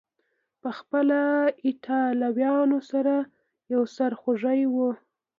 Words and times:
پخپله 0.61 1.23
ایټالویانو 1.65 2.79
ته 3.05 3.15
یو 3.73 3.83
سر 3.95 4.11
خوږی 4.21 4.61
و. 4.73 4.75